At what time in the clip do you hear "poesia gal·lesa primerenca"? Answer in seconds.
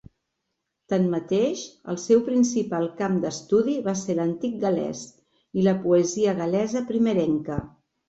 5.89-7.65